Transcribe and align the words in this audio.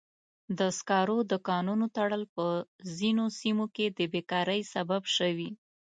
د 0.59 0.59
سکرو 0.77 1.17
د 1.31 1.33
کانونو 1.47 1.85
تړل 1.95 2.23
په 2.35 2.45
ځینو 2.97 3.25
سیمو 3.39 3.65
کې 3.75 3.85
د 3.97 3.99
بیکارۍ 4.13 4.61
سبب 4.73 5.01
شوی. 5.15 5.49